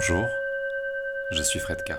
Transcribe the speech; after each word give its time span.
Bonjour, 0.00 0.28
je 1.32 1.42
suis 1.42 1.58
Fredka. 1.58 1.98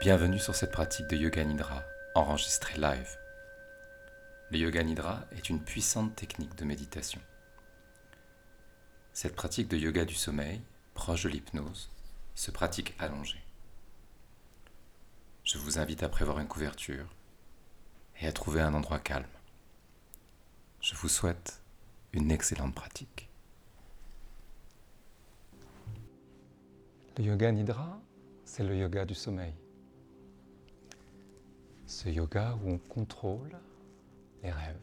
Bienvenue 0.00 0.40
sur 0.40 0.56
cette 0.56 0.72
pratique 0.72 1.06
de 1.06 1.14
Yoga 1.14 1.44
Nidra 1.44 1.84
enregistrée 2.16 2.76
live. 2.76 3.16
Le 4.50 4.58
Yoga 4.58 4.82
Nidra 4.82 5.26
est 5.30 5.48
une 5.48 5.62
puissante 5.62 6.16
technique 6.16 6.56
de 6.56 6.64
méditation. 6.64 7.20
Cette 9.12 9.36
pratique 9.36 9.68
de 9.68 9.76
yoga 9.76 10.04
du 10.04 10.16
sommeil, 10.16 10.60
proche 10.94 11.22
de 11.22 11.28
l'hypnose, 11.28 11.88
se 12.34 12.50
pratique 12.50 12.96
allongée. 12.98 13.44
Je 15.44 15.58
vous 15.58 15.78
invite 15.78 16.02
à 16.02 16.08
prévoir 16.08 16.40
une 16.40 16.48
couverture 16.48 17.06
et 18.20 18.26
à 18.26 18.32
trouver 18.32 18.60
un 18.60 18.74
endroit 18.74 18.98
calme. 18.98 19.24
Je 20.80 20.96
vous 20.96 21.08
souhaite 21.08 21.62
une 22.12 22.32
excellente 22.32 22.74
pratique. 22.74 23.30
Le 27.16 27.24
yoga 27.24 27.52
nidra, 27.52 28.00
c'est 28.44 28.64
le 28.64 28.76
yoga 28.76 29.04
du 29.04 29.14
sommeil. 29.14 29.54
Ce 31.86 32.08
yoga 32.08 32.56
où 32.64 32.70
on 32.70 32.78
contrôle 32.78 33.56
les 34.42 34.50
rêves. 34.50 34.76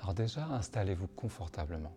Alors 0.00 0.14
déjà, 0.14 0.46
installez-vous 0.46 1.08
confortablement. 1.08 1.94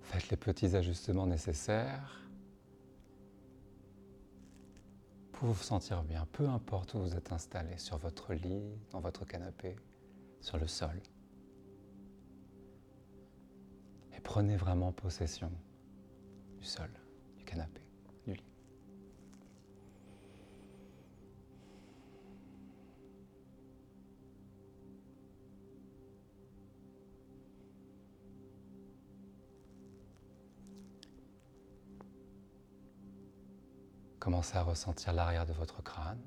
Faites 0.00 0.30
les 0.30 0.36
petits 0.36 0.74
ajustements 0.74 1.26
nécessaires 1.26 2.20
pour 5.32 5.50
vous 5.50 5.62
sentir 5.62 6.02
bien, 6.02 6.26
peu 6.32 6.48
importe 6.48 6.94
où 6.94 6.98
vous 6.98 7.14
êtes 7.14 7.32
installé, 7.32 7.78
sur 7.78 7.96
votre 7.96 8.34
lit, 8.34 8.62
dans 8.90 9.00
votre 9.00 9.24
canapé, 9.24 9.76
sur 10.40 10.58
le 10.58 10.66
sol. 10.66 11.00
Prenez 14.22 14.56
vraiment 14.56 14.92
possession 14.92 15.50
du 16.58 16.64
sol, 16.64 16.90
du 17.36 17.44
canapé, 17.44 17.80
du 18.26 18.34
lit. 18.34 18.44
Commencez 34.20 34.56
à 34.56 34.62
ressentir 34.62 35.12
l'arrière 35.12 35.46
de 35.46 35.52
votre 35.52 35.82
crâne, 35.82 36.20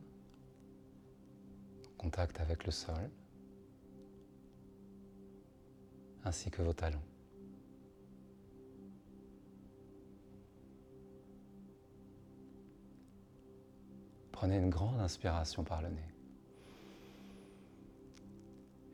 contact 1.97 2.41
avec 2.41 2.65
le 2.65 2.71
sol, 2.71 3.09
ainsi 6.25 6.51
que 6.51 6.61
vos 6.61 6.73
talons. 6.73 7.12
Prenez 14.43 14.57
une 14.57 14.69
grande 14.69 14.99
inspiration 14.99 15.63
par 15.63 15.81
le 15.81 15.87
nez 15.87 16.13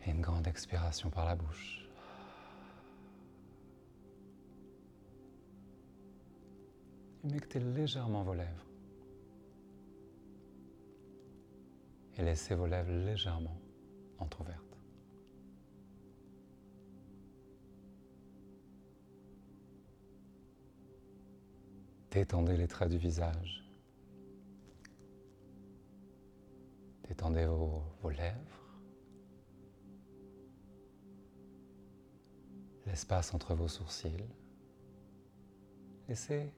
et 0.06 0.12
une 0.12 0.22
grande 0.22 0.46
expiration 0.46 1.10
par 1.10 1.26
la 1.26 1.36
bouche. 1.36 1.90
Humectez 7.24 7.62
légèrement 7.62 8.22
vos 8.22 8.36
lèvres. 8.36 8.68
et 12.16 12.22
laissez 12.22 12.54
vos 12.54 12.68
lèvres 12.68 12.92
légèrement 12.92 13.60
entrouvertes. 14.20 14.78
Détendez 22.12 22.56
les 22.56 22.68
traits 22.68 22.92
du 22.92 23.00
visage. 23.00 23.69
Détendez 27.10 27.48
vos, 27.48 27.82
vos 28.04 28.12
lèvres. 28.12 28.38
L'espace 32.86 33.34
entre 33.34 33.56
vos 33.56 33.68
sourcils. 33.68 34.30
Laissez 36.08 36.54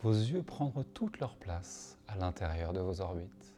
vos 0.00 0.12
yeux 0.12 0.42
prendre 0.42 0.82
toute 0.82 1.20
leur 1.20 1.36
place 1.36 1.96
à 2.08 2.16
l'intérieur 2.16 2.72
de 2.72 2.80
vos 2.80 3.00
orbites. 3.00 3.54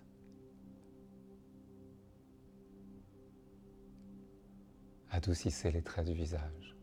Adoucissez 5.11 5.71
les 5.71 5.83
traits 5.83 6.07
du 6.07 6.13
visage. 6.13 6.74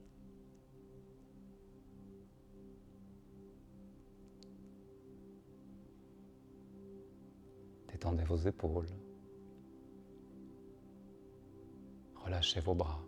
Détendez 8.01 8.23
vos 8.23 8.47
épaules. 8.47 8.88
Relâchez 12.16 12.59
vos 12.59 12.73
bras. 12.73 13.00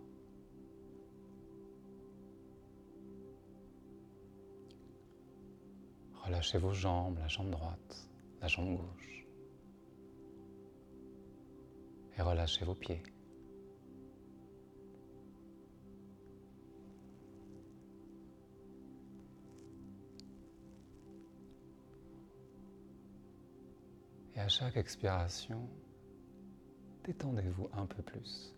Relâchez 6.24 6.58
vos 6.58 6.72
jambes, 6.72 7.18
la 7.18 7.26
jambe 7.26 7.50
droite, 7.50 8.08
la 8.40 8.46
jambe 8.46 8.76
gauche. 8.76 9.26
Et 12.16 12.22
relâchez 12.22 12.64
vos 12.64 12.76
pieds. 12.76 13.02
Et 24.36 24.40
à 24.40 24.48
chaque 24.48 24.76
expiration, 24.76 25.68
détendez-vous 27.04 27.68
un 27.72 27.86
peu 27.86 28.02
plus. 28.02 28.54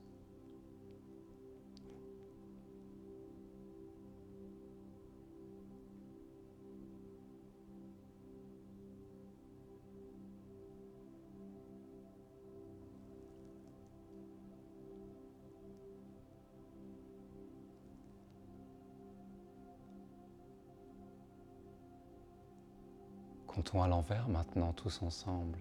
Comptons 23.67 23.83
à 23.83 23.89
l'envers 23.89 24.29
maintenant 24.29 24.73
tous 24.73 25.03
ensemble 25.03 25.59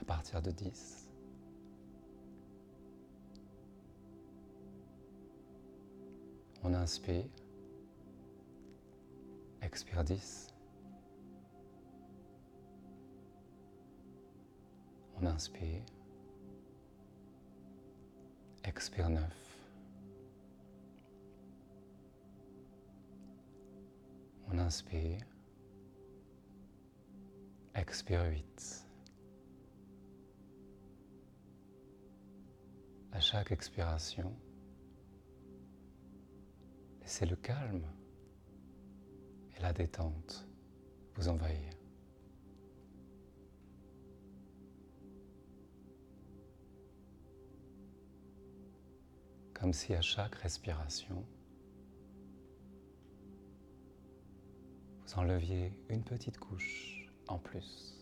à 0.00 0.04
partir 0.04 0.40
de 0.40 0.52
10. 0.52 1.08
On 6.62 6.72
inspire, 6.72 7.24
expire 9.62 10.04
10. 10.04 10.46
On 15.20 15.26
inspire, 15.26 15.82
expire 18.62 19.10
9. 19.10 19.24
On 24.52 24.58
inspire, 24.58 25.18
expire 27.80 28.24
8. 28.24 28.86
À 33.12 33.20
chaque 33.20 33.52
expiration, 33.52 34.36
laissez 37.00 37.24
le 37.24 37.36
calme 37.36 37.86
et 39.56 39.62
la 39.62 39.72
détente 39.72 40.46
vous 41.14 41.28
envahir. 41.28 41.72
Comme 49.54 49.72
si 49.72 49.94
à 49.94 50.02
chaque 50.02 50.34
respiration, 50.36 51.26
vous 55.00 55.18
enleviez 55.18 55.72
une 55.88 56.04
petite 56.04 56.38
couche 56.38 56.99
en 57.30 57.38
plus. 57.38 57.96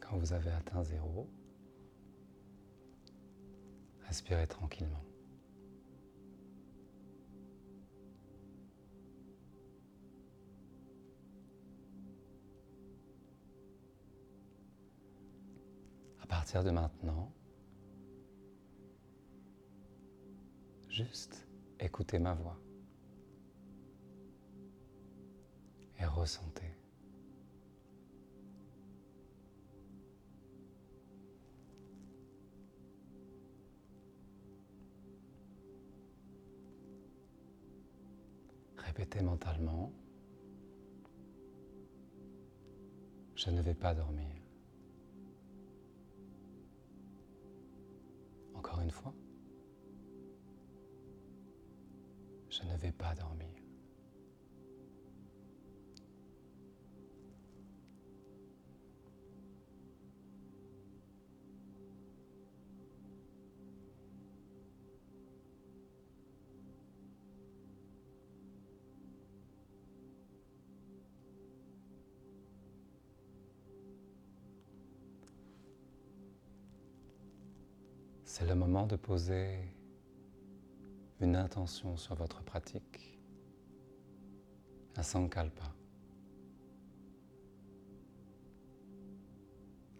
Quand 0.00 0.18
vous 0.18 0.32
avez 0.32 0.50
atteint 0.50 0.82
zéro, 0.82 1.28
respirez 4.06 4.46
tranquillement. 4.46 5.09
Partir 16.30 16.62
de 16.62 16.70
maintenant, 16.70 17.32
juste 20.88 21.44
écoutez 21.80 22.20
ma 22.20 22.34
voix 22.34 22.56
et 25.98 26.04
ressentez. 26.04 26.72
Répétez 38.76 39.20
mentalement, 39.20 39.92
je 43.34 43.50
ne 43.50 43.60
vais 43.62 43.74
pas 43.74 43.94
dormir. 43.94 44.39
Fois, 48.90 49.14
je 52.50 52.64
ne 52.64 52.76
vais 52.76 52.92
pas 52.92 53.14
dormir. 53.14 53.46
C'est 78.40 78.46
le 78.46 78.54
moment 78.54 78.86
de 78.86 78.96
poser 78.96 79.58
une 81.20 81.36
intention 81.36 81.98
sur 81.98 82.14
votre 82.14 82.42
pratique, 82.42 83.20
un 84.96 85.02
sankalpa. 85.02 85.70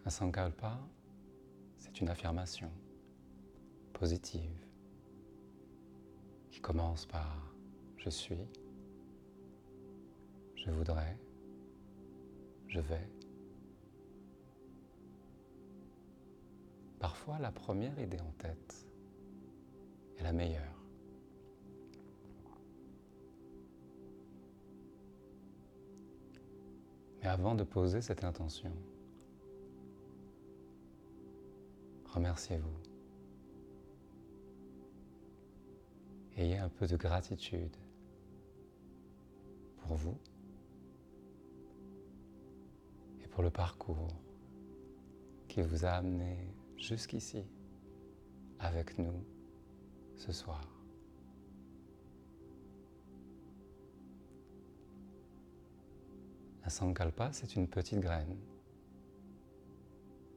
Un 0.03 0.09
sankalpa, 0.09 0.79
c'est 1.77 2.01
une 2.01 2.09
affirmation 2.09 2.71
positive 3.93 4.65
qui 6.49 6.61
commence 6.61 7.05
par 7.05 7.53
je 7.97 8.09
suis, 8.09 8.47
je 10.55 10.71
voudrais, 10.71 11.15
je 12.69 12.79
vais. 12.79 13.07
Parfois, 17.01 17.39
la 17.39 17.51
première 17.51 17.99
idée 17.99 18.19
en 18.19 18.31
tête 18.37 18.85
est 20.19 20.23
la 20.23 20.31
meilleure. 20.31 20.85
Mais 27.19 27.27
avant 27.27 27.55
de 27.55 27.63
poser 27.63 28.01
cette 28.01 28.23
intention, 28.23 28.71
remerciez-vous. 32.05 32.77
Ayez 36.37 36.57
un 36.59 36.69
peu 36.69 36.85
de 36.85 36.97
gratitude 36.97 37.75
pour 39.77 39.95
vous 39.95 40.17
et 43.23 43.27
pour 43.27 43.41
le 43.41 43.49
parcours 43.49 44.07
qui 45.47 45.63
vous 45.63 45.83
a 45.83 45.89
amené 45.89 46.37
jusqu'ici 46.81 47.43
avec 48.59 48.97
nous 48.97 49.23
ce 50.15 50.31
soir. 50.31 50.67
Un 56.63 56.69
sankalpa, 56.69 57.31
c'est 57.33 57.55
une 57.55 57.67
petite 57.67 57.99
graine 57.99 58.37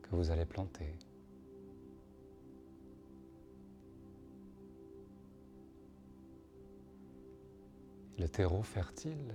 que 0.03 0.15
vous 0.15 0.31
allez 0.31 0.47
planter. 0.47 0.95
Le 8.19 8.29
terreau 8.29 8.63
fertile 8.63 9.35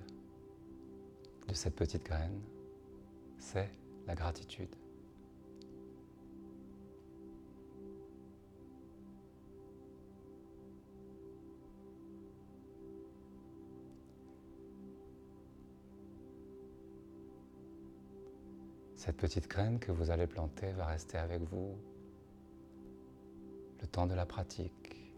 de 1.48 1.54
cette 1.54 1.76
petite 1.76 2.04
graine, 2.04 2.42
c'est 3.38 3.72
la 4.08 4.16
gratitude. 4.16 4.76
Cette 19.10 19.18
petite 19.18 19.48
graine 19.48 19.80
que 19.80 19.92
vous 19.92 20.12
allez 20.12 20.28
planter 20.28 20.72
va 20.74 20.86
rester 20.86 21.18
avec 21.18 21.42
vous 21.42 21.76
le 23.82 23.88
temps 23.88 24.06
de 24.06 24.14
la 24.14 24.28
pratique. 24.28 25.12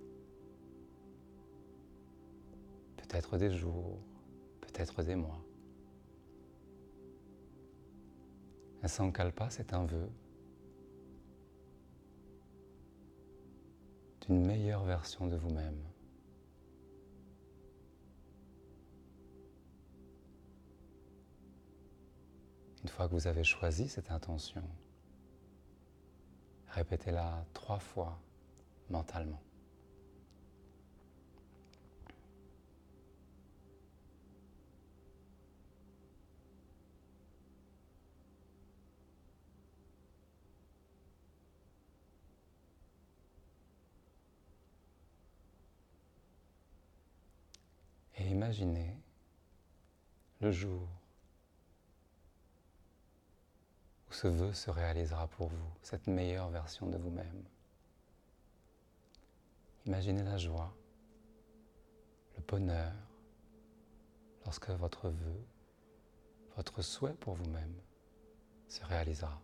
Peut-être 2.95 3.37
des 3.37 3.51
jours, 3.51 3.99
peut-être 4.61 5.03
des 5.03 5.15
mois. 5.15 5.43
Un 8.81 8.87
sankalpa, 8.87 9.49
c'est 9.49 9.73
un 9.73 9.83
vœu 9.83 10.07
d'une 14.21 14.45
meilleure 14.45 14.85
version 14.85 15.27
de 15.27 15.35
vous-même. 15.35 15.90
Que 23.07 23.13
vous 23.13 23.27
avez 23.27 23.43
choisi 23.43 23.87
cette 23.87 24.11
intention, 24.11 24.63
répétez-la 26.67 27.45
trois 27.53 27.79
fois 27.79 28.19
mentalement. 28.89 29.41
Et 48.17 48.29
imaginez 48.29 48.95
le 50.41 50.51
jour 50.51 50.87
ce 54.21 54.27
vœu 54.27 54.53
se 54.53 54.69
réalisera 54.69 55.27
pour 55.29 55.47
vous, 55.47 55.71
cette 55.81 56.05
meilleure 56.05 56.51
version 56.51 56.85
de 56.85 56.95
vous-même. 56.95 57.43
Imaginez 59.87 60.21
la 60.21 60.37
joie, 60.37 60.71
le 62.37 62.43
bonheur, 62.47 62.93
lorsque 64.45 64.69
votre 64.69 65.09
vœu, 65.09 65.43
votre 66.55 66.83
souhait 66.83 67.15
pour 67.15 67.33
vous-même 67.33 67.73
se 68.67 68.85
réalisera. 68.85 69.41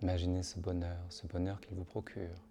Imaginez 0.00 0.44
ce 0.44 0.60
bonheur, 0.60 1.04
ce 1.08 1.26
bonheur 1.26 1.60
qu'il 1.60 1.74
vous 1.74 1.84
procure. 1.84 2.45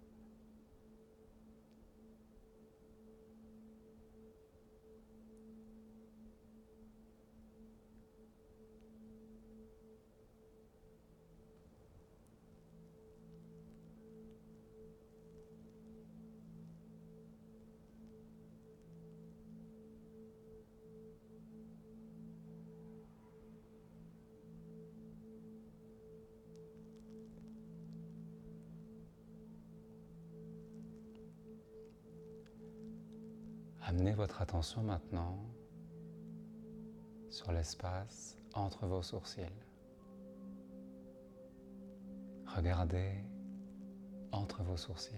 Attention 34.66 34.82
maintenant 34.82 35.38
sur 37.30 37.52
l'espace 37.52 38.36
entre 38.52 38.84
vos 38.86 39.02
sourcils. 39.02 39.62
Regardez 42.46 43.12
entre 44.32 44.64
vos 44.64 44.76
sourcils. 44.76 45.14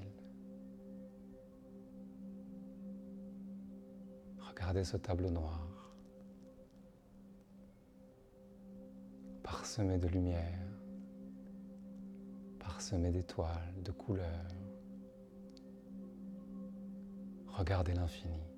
Regardez 4.39 4.85
ce 4.85 4.99
tableau 4.99 5.31
noir, 5.31 5.95
parsemé 9.43 9.97
de 9.97 10.09
lumière, 10.09 10.69
parsemé 12.59 13.11
d'étoiles, 13.11 13.83
de 13.83 13.93
couleurs. 13.93 14.49
Regardez 17.47 17.95
l'infini. 17.95 18.58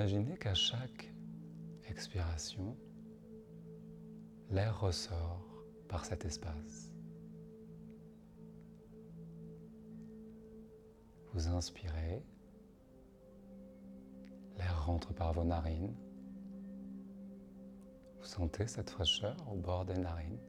Imaginez 0.00 0.38
qu'à 0.38 0.54
chaque 0.54 1.12
expiration, 1.86 2.74
l'air 4.48 4.80
ressort 4.80 5.46
par 5.90 6.06
cet 6.06 6.24
espace. 6.24 6.90
Vous 11.34 11.48
inspirez, 11.48 12.24
l'air 14.56 14.86
rentre 14.86 15.12
par 15.12 15.34
vos 15.34 15.44
narines. 15.44 15.94
Vous 18.20 18.24
sentez 18.24 18.66
cette 18.68 18.88
fraîcheur 18.88 19.36
au 19.52 19.56
bord 19.56 19.84
des 19.84 19.98
narines. 19.98 20.40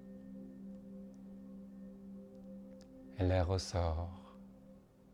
Et 3.18 3.24
l'air 3.24 3.50
ressort 3.50 4.38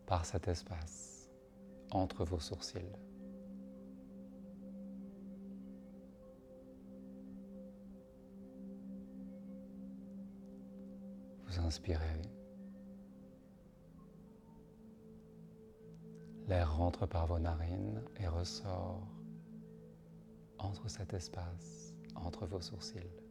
par 0.05 0.27
cet 0.27 0.47
espace 0.47 1.27
entre 1.89 2.23
vos 2.23 2.39
sourcils. 2.39 2.93
Inspirez. 11.59 12.21
L'air 16.47 16.77
rentre 16.77 17.05
par 17.05 17.27
vos 17.27 17.39
narines 17.39 18.01
et 18.17 18.27
ressort 18.27 19.07
entre 20.59 20.89
cet 20.89 21.13
espace, 21.13 21.93
entre 22.15 22.45
vos 22.45 22.61
sourcils. 22.61 23.26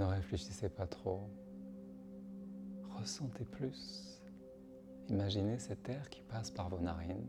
Ne 0.00 0.06
réfléchissez 0.06 0.70
pas 0.70 0.86
trop. 0.86 1.28
Ressentez 2.98 3.44
plus. 3.44 4.18
Imaginez 5.10 5.58
cet 5.58 5.90
air 5.90 6.08
qui 6.08 6.22
passe 6.22 6.50
par 6.50 6.70
vos 6.70 6.80
narines 6.80 7.28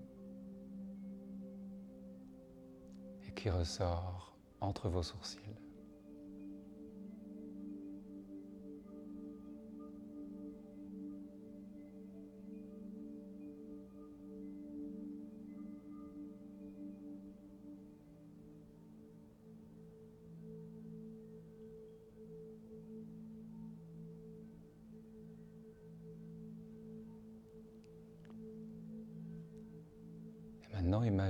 et 3.27 3.31
qui 3.33 3.49
ressort 3.49 4.37
entre 4.61 4.87
vos 4.87 5.03
sourcils. 5.03 5.60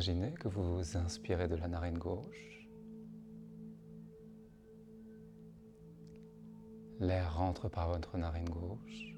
Imaginez 0.02 0.34
que 0.34 0.48
vous 0.48 0.78
vous 0.78 0.98
inspirez 0.98 1.48
de 1.48 1.54
la 1.54 1.68
narine 1.68 2.00
gauche. 2.00 2.68
L'air 7.00 7.38
rentre 7.38 7.70
par 7.70 7.90
votre 7.90 8.18
narine 8.18 8.50
gauche 8.50 9.16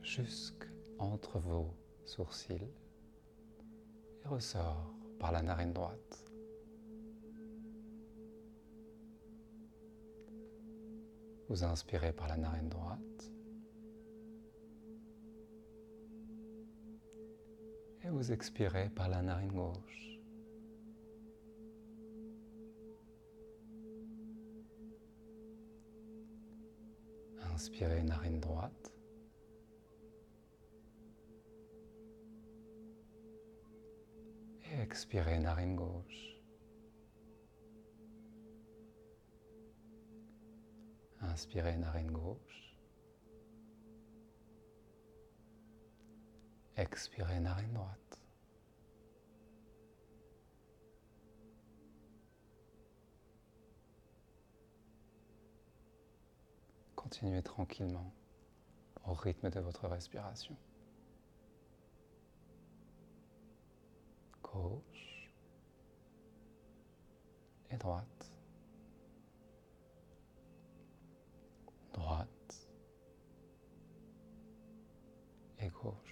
jusqu'entre 0.00 1.40
vos 1.40 1.74
sourcils 2.04 2.70
et 4.24 4.28
ressort 4.28 4.94
par 5.18 5.32
la 5.32 5.42
narine 5.42 5.72
droite. 5.72 6.24
Vous 11.48 11.64
inspirez 11.64 12.12
par 12.12 12.28
la 12.28 12.36
narine 12.36 12.68
droite. 12.68 13.32
Et 18.08 18.10
vous 18.10 18.32
expirez 18.32 18.88
par 18.88 19.08
la 19.08 19.20
narine 19.20 19.52
gauche. 19.52 20.18
Inspirez 27.52 28.02
narine 28.02 28.40
droite. 28.40 28.92
Et 34.70 34.80
expirez 34.80 35.38
narine 35.38 35.76
gauche. 35.76 36.36
Inspirez 41.20 41.76
narine 41.76 42.12
gauche. 42.12 42.67
Expirez 46.78 47.40
narine 47.40 47.72
droite. 47.72 48.20
Continuez 56.94 57.42
tranquillement 57.42 58.12
au 59.04 59.12
rythme 59.12 59.50
de 59.50 59.58
votre 59.58 59.88
respiration. 59.88 60.56
Gauche 64.40 65.32
et 67.72 67.76
droite. 67.76 68.32
Droite 71.92 72.68
et 75.58 75.68
gauche. 75.70 76.07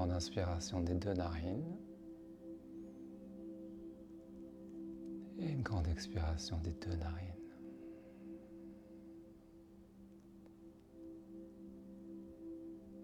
Grande 0.00 0.12
inspiration 0.12 0.80
des 0.80 0.94
deux 0.94 1.12
narines 1.12 1.76
et 5.38 5.50
une 5.50 5.60
grande 5.60 5.88
expiration 5.88 6.56
des 6.64 6.72
deux 6.72 6.96
narines. 6.96 7.34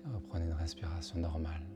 Et 0.06 0.08
reprenez 0.08 0.46
une 0.46 0.52
respiration 0.54 1.18
normale. 1.18 1.66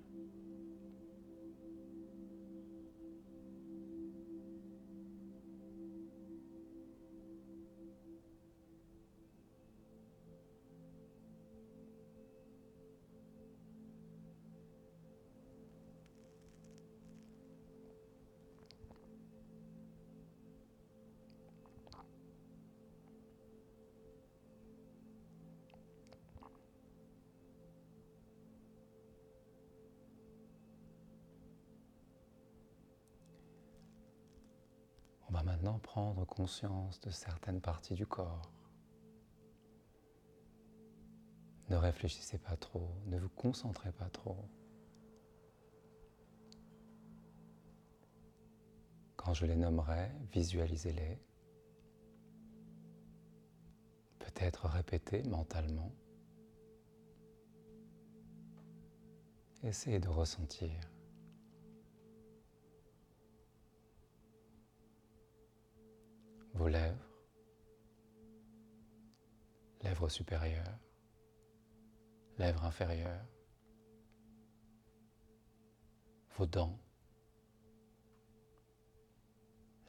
Prendre 35.91 36.25
conscience 36.25 37.01
de 37.01 37.11
certaines 37.11 37.61
parties 37.61 37.95
du 37.95 38.07
corps. 38.07 38.49
Ne 41.69 41.75
réfléchissez 41.75 42.39
pas 42.39 42.57
trop, 42.57 42.95
ne 43.07 43.19
vous 43.19 43.29
concentrez 43.31 43.91
pas 43.91 44.09
trop. 44.09 44.49
Quand 49.17 49.35
je 49.35 49.47
les 49.47 49.57
nommerai, 49.57 50.13
visualisez-les. 50.33 51.19
Peut-être 54.21 54.69
répétez 54.69 55.25
mentalement. 55.25 55.91
Essayez 59.65 59.99
de 59.99 60.09
ressentir. 60.09 60.71
Vos 66.55 66.69
lèvres, 66.69 67.09
lèvres 69.83 70.09
supérieures, 70.09 70.79
lèvres 72.39 72.65
inférieures, 72.65 73.27
vos 76.37 76.47
dents, 76.47 76.79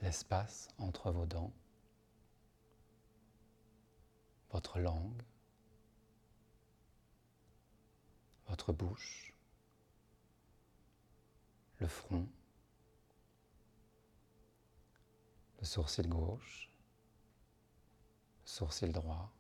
l'espace 0.02 0.68
entre 0.78 1.12
vos 1.12 1.26
dents, 1.26 1.54
votre 4.52 4.80
langue, 4.80 5.22
votre 8.48 8.74
bouche, 8.74 9.34
le 11.80 11.88
front, 11.88 12.28
le 15.62 15.66
sourcil 15.68 16.10
gauche, 16.10 16.72
sourcil 18.46 18.92
droit, 18.92 19.32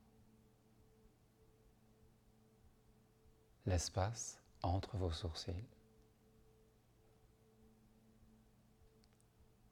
l'espace 3.65 4.39
entre 4.61 4.97
vos 4.97 5.11
sourcils, 5.11 5.65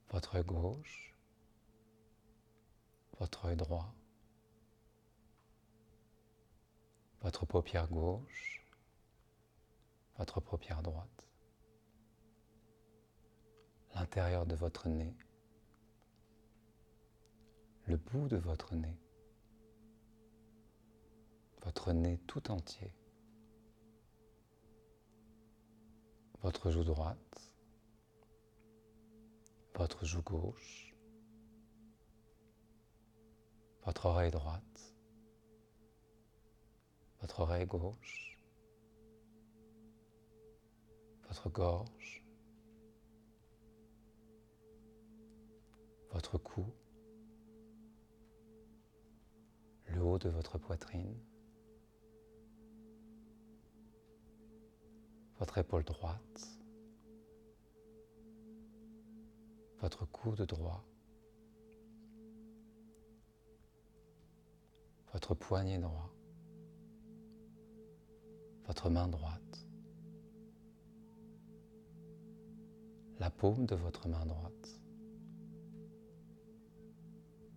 votre 0.10 0.42
gauche, 0.42 1.14
votre 3.20 3.54
droit, 3.54 3.94
votre 7.22 7.46
paupière 7.46 7.88
gauche, 7.90 8.66
votre 10.18 10.40
paupière 10.40 10.82
droite, 10.82 11.28
l'intérieur 13.94 14.48
de 14.48 14.56
votre 14.56 14.90
nez, 14.90 15.16
le 17.90 17.98
bout 17.98 18.28
de 18.28 18.38
votre 18.38 18.76
nez, 18.76 19.00
votre 21.64 21.92
nez 21.92 22.20
tout 22.28 22.52
entier, 22.52 22.94
votre 26.44 26.70
joue 26.70 26.84
droite, 26.84 27.42
votre 29.74 30.06
joue 30.06 30.22
gauche, 30.22 30.96
votre 33.84 34.06
oreille 34.06 34.30
droite, 34.30 34.94
votre 37.22 37.40
oreille 37.40 37.66
gauche, 37.66 38.38
votre 41.28 41.50
gorge, 41.50 42.24
votre 46.12 46.38
cou, 46.38 46.72
le 49.90 50.02
haut 50.02 50.20
de 50.20 50.30
votre 50.30 50.58
poitrine, 50.58 51.16
votre 55.40 55.58
épaule 55.58 55.84
droite, 55.84 56.60
votre 59.80 60.06
coude 60.06 60.42
droit, 60.42 60.84
votre 65.14 65.34
poignet 65.34 65.80
droit, 65.80 66.14
votre 68.66 68.90
main 68.90 69.08
droite, 69.08 69.66
la 73.20 73.30
paume 73.30 73.66
de 73.66 73.76
votre 73.76 74.08
main 74.08 74.26
droite, 74.26 74.82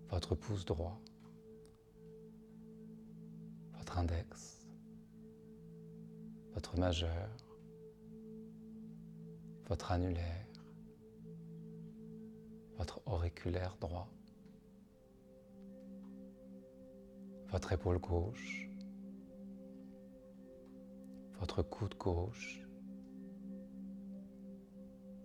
votre 0.08 0.34
pouce 0.34 0.64
droit, 0.64 1.00
votre 3.92 3.98
index, 3.98 4.66
votre 6.54 6.78
majeur, 6.78 7.28
votre 9.68 9.92
annulaire, 9.92 10.46
votre 12.78 13.02
auriculaire 13.04 13.76
droit, 13.80 14.08
votre 17.50 17.72
épaule 17.72 17.98
gauche, 17.98 18.66
votre 21.38 21.62
coude 21.62 21.94
gauche, 21.98 22.62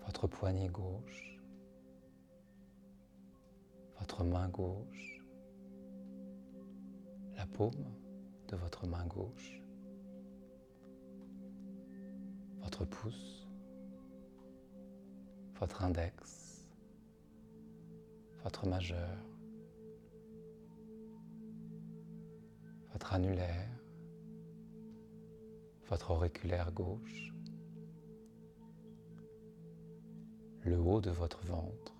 votre 0.06 0.27
poignet 0.27 0.67
gauche, 0.67 1.39
votre 3.97 4.25
main 4.25 4.49
gauche, 4.49 5.23
la 7.38 7.45
paume 7.45 8.07
de 8.47 8.55
votre 8.55 8.88
main 8.88 9.05
gauche, 9.07 9.62
votre 12.62 12.86
pouce, 12.86 13.47
votre 15.60 15.83
index, 15.83 16.67
votre 18.43 18.67
majeur, 18.67 19.17
votre 22.93 23.13
annulaire, 23.13 23.69
votre 25.89 26.12
auriculaire 26.12 26.71
gauche, 26.71 27.33
le 30.63 30.79
haut 30.79 31.01
de 31.01 31.12
votre 31.12 31.45
ventre, 31.45 31.93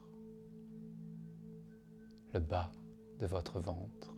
le 2.34 2.40
bas 2.40 2.72
de 3.20 3.26
votre 3.26 3.60
ventre, 3.60 4.17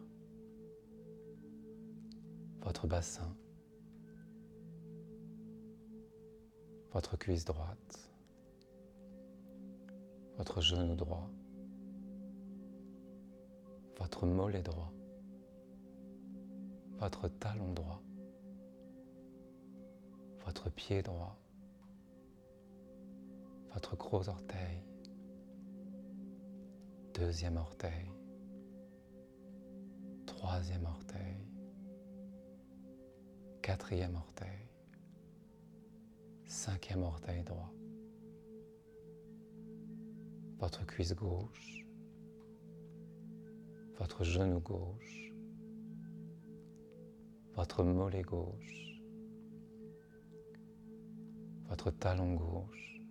votre 2.70 2.86
bassin, 2.86 3.36
votre 6.92 7.18
cuisse 7.18 7.44
droite, 7.44 8.12
votre 10.38 10.62
genou 10.62 10.96
droit, 10.96 11.28
votre 13.98 14.28
mollet 14.28 14.62
droit, 14.62 14.94
votre 17.00 17.28
talon 17.28 17.74
droit, 17.74 18.04
votre 20.46 20.70
pied 20.70 21.02
droit, 21.02 21.40
votre 23.74 23.98
gros 23.98 24.30
orteil, 24.30 24.84
deuxième 27.16 27.58
orteil, 27.58 28.12
troisième 30.28 30.86
orteil, 30.86 31.49
quatrième 33.70 34.16
orteil, 34.16 34.68
cinquième 36.48 37.04
orteil 37.04 37.44
droit, 37.44 37.72
votre 40.58 40.84
cuisse 40.88 41.14
gauche, 41.14 41.86
votre 44.00 44.24
genou 44.24 44.60
gauche, 44.60 45.32
votre 47.54 47.84
mollet 47.84 48.24
gauche, 48.24 49.04
votre 51.68 51.92
talon 51.92 52.34
gauche, 52.34 53.04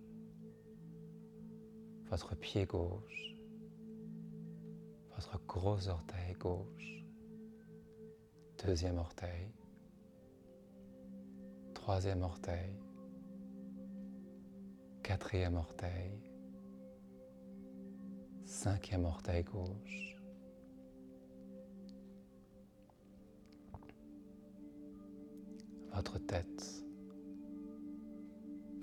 votre 2.09 2.35
pied 2.35 2.65
gauche, 2.65 3.37
votre 5.15 5.39
gros 5.47 5.87
orteil 5.87 6.33
gauche, 6.33 7.05
deuxième 8.61 8.97
orteil, 8.97 9.53
troisième 11.89 12.21
orteil, 12.21 12.69
quatrième 15.01 15.55
orteil, 15.55 16.21
cinquième 18.45 19.05
orteil 19.05 19.43
gauche. 19.43 20.15
Votre 25.91 26.19
tête, 26.19 26.85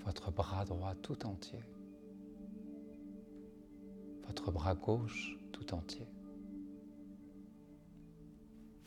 votre 0.04 0.32
bras 0.32 0.64
droit 0.64 0.96
tout 0.96 1.26
entier, 1.26 1.62
votre 4.26 4.50
bras 4.50 4.74
gauche 4.74 5.38
tout 5.52 5.74
entier. 5.74 6.08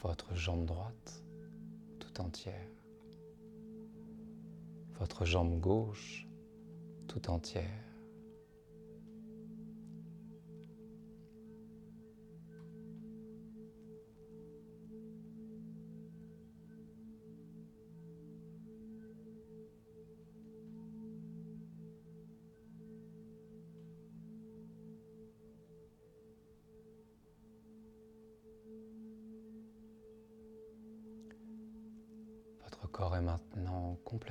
Votre 0.02 0.36
jambe 0.36 0.66
droite 0.66 1.24
tout 2.00 2.20
entière. 2.20 2.79
Votre 5.00 5.24
jambe 5.24 5.60
gauche 5.62 6.28
tout 7.08 7.30
entière. 7.30 7.89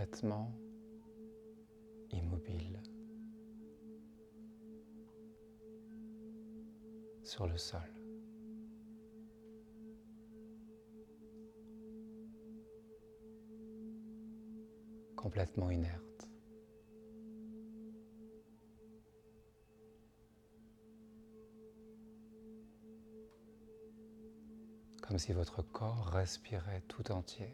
Complètement 0.09 0.51
immobile 2.11 2.83
sur 7.23 7.47
le 7.47 7.59
sol. 7.59 7.81
complètement 15.17 15.69
inerte. 15.69 16.31
Comme 25.03 25.19
si 25.19 25.33
votre 25.33 25.61
corps 25.61 26.07
respirait 26.07 26.83
tout 26.87 27.11
entier. 27.11 27.53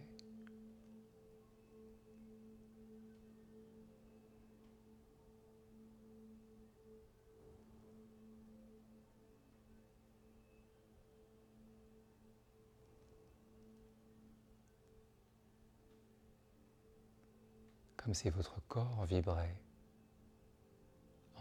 Si 18.14 18.30
votre 18.30 18.60
corps 18.68 19.04
vibrait 19.06 19.56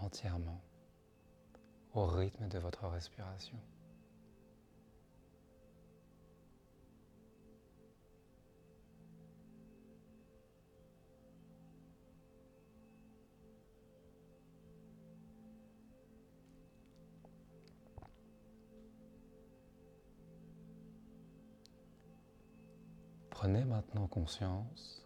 entièrement 0.01 0.61
au 1.93 2.05
rythme 2.07 2.47
de 2.47 2.57
votre 2.57 2.87
respiration. 2.87 3.57
Prenez 23.29 23.65
maintenant 23.65 24.07
conscience 24.07 25.02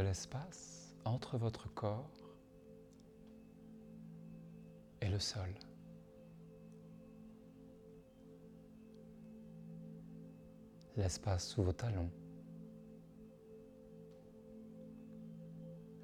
l'espace 0.00 0.94
entre 1.04 1.38
votre 1.38 1.72
corps 1.74 2.10
et 5.00 5.08
le 5.08 5.18
sol. 5.18 5.54
L'espace 10.96 11.48
sous 11.48 11.62
vos 11.62 11.72
talons. 11.72 12.10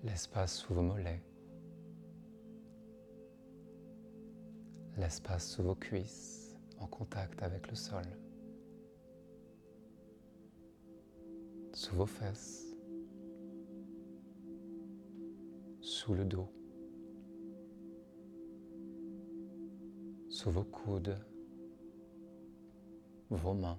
L'espace 0.05 0.55
sous 0.59 0.75
vos 0.75 0.83
mollets. 0.83 1.23
L'espace 4.97 5.51
sous 5.51 5.63
vos 5.63 5.75
cuisses 5.75 6.57
en 6.79 6.87
contact 6.87 7.43
avec 7.43 7.69
le 7.69 7.75
sol. 7.75 8.05
Sous 11.73 11.97
vos 11.97 12.07
fesses. 12.07 12.74
Sous 16.05 16.13
le 16.13 16.27
dos, 16.27 16.53
sous 20.29 20.51
vos 20.51 20.65
coudes, 20.65 21.19
vos 23.31 23.55
mains. 23.55 23.79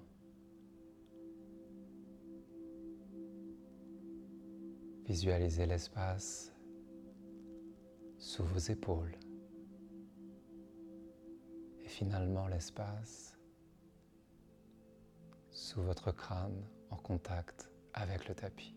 Visualisez 5.04 5.66
l'espace 5.66 6.52
sous 8.18 8.42
vos 8.42 8.58
épaules 8.58 9.16
et 11.84 11.88
finalement 11.88 12.48
l'espace 12.48 13.38
sous 15.52 15.80
votre 15.80 16.10
crâne 16.10 16.68
en 16.90 16.96
contact 16.96 17.70
avec 17.94 18.26
le 18.28 18.34
tapis. 18.34 18.75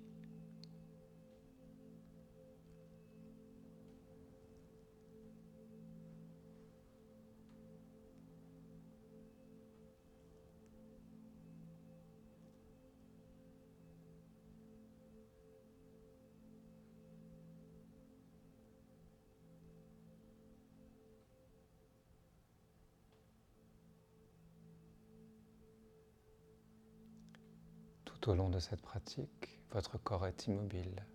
Tout 28.19 28.32
au 28.32 28.36
long 28.36 28.49
de 28.49 28.60
cette 28.60 28.82
pratique, 28.82 29.62
votre 29.71 29.97
corps 29.97 30.27
est 30.27 30.47
immobile, 30.47 31.05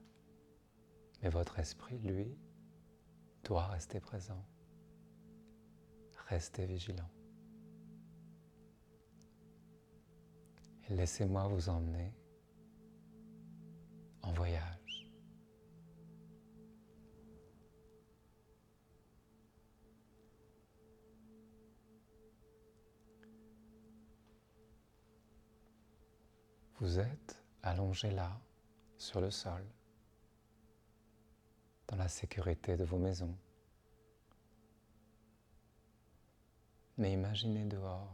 mais 1.22 1.28
votre 1.28 1.58
esprit, 1.58 1.98
lui, 1.98 2.34
doit 3.42 3.66
rester 3.66 4.00
présent. 4.00 4.42
Restez 6.28 6.64
vigilant. 6.64 7.10
Et 10.88 10.94
laissez-moi 10.94 11.46
vous 11.48 11.68
emmener 11.68 12.14
en 14.22 14.32
voyage. 14.32 14.73
Vous 26.84 26.98
êtes 26.98 27.42
allongé 27.62 28.10
là, 28.10 28.38
sur 28.98 29.22
le 29.22 29.30
sol, 29.30 29.64
dans 31.88 31.96
la 31.96 32.08
sécurité 32.08 32.76
de 32.76 32.84
vos 32.84 32.98
maisons. 32.98 33.34
Mais 36.98 37.10
imaginez 37.10 37.64
dehors, 37.64 38.12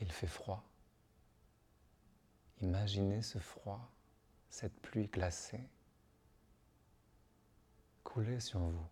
il 0.00 0.10
fait 0.10 0.26
froid. 0.26 0.64
Imaginez 2.62 3.20
ce 3.20 3.36
froid, 3.36 3.86
cette 4.48 4.80
pluie 4.80 5.08
glacée, 5.08 5.68
couler 8.04 8.40
sur 8.40 8.60
vous. 8.60 8.88